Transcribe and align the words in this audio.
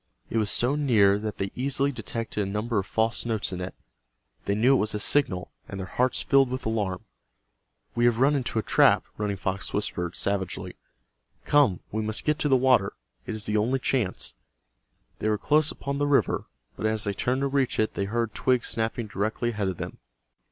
It 0.31 0.39
was 0.39 0.49
so 0.49 0.73
near 0.73 1.19
that 1.19 1.37
they 1.37 1.51
easily 1.53 1.91
detected 1.91 2.41
a 2.41 2.49
number 2.51 2.79
of 2.79 2.87
false 2.87 3.23
notes 3.23 3.53
in 3.53 3.61
it. 3.61 3.75
They 4.45 4.55
knew 4.55 4.73
it 4.73 4.79
was 4.79 4.95
a 4.95 4.99
signal, 4.99 5.51
and 5.69 5.79
their 5.79 5.85
hearts 5.85 6.21
filled 6.23 6.49
with 6.49 6.65
alarm. 6.65 7.05
"We 7.93 8.05
have 8.05 8.17
run 8.17 8.33
into 8.33 8.57
a 8.57 8.63
trap," 8.63 9.05
Running 9.17 9.37
Fox 9.37 9.75
whispered, 9.75 10.15
savagely. 10.15 10.73
"Come, 11.45 11.81
we 11.91 12.01
must 12.01 12.25
get 12.25 12.39
to 12.39 12.49
the 12.49 12.57
water. 12.57 12.93
It 13.27 13.35
is 13.35 13.45
the 13.45 13.57
only 13.57 13.77
chance." 13.77 14.33
They 15.19 15.29
were 15.29 15.37
close 15.37 15.69
upon 15.69 15.99
the 15.99 16.07
river, 16.07 16.45
but 16.75 16.87
as 16.87 17.03
they 17.03 17.13
turned 17.13 17.41
to 17.41 17.47
reach 17.47 17.77
it 17.79 17.93
they 17.93 18.05
heard 18.05 18.33
twigs 18.33 18.69
snapping 18.69 19.05
directly 19.05 19.49
ahead 19.51 19.67
of 19.67 19.77
them. 19.77 19.99